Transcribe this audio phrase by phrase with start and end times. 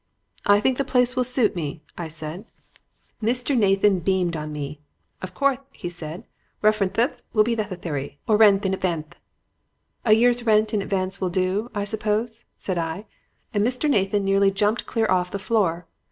[0.47, 2.45] "'I think the place will suit me,' I said.
[3.21, 3.55] "Mr.
[3.55, 4.81] Nathan beamed on me.
[5.21, 6.23] 'Of courth,' he said,
[6.63, 9.13] 'referentheth will be nethethary, or rent in advanthe.'
[10.03, 13.05] "'A year's rent in advance will do, I suppose?' said I;
[13.53, 13.87] and Mr.
[13.87, 15.85] Nathan nearly jumped clear off the floor.